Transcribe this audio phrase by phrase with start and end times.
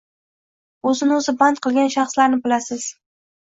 [0.91, 2.91] O‘zini o‘zi band qilgan shaxslarni bilasiz.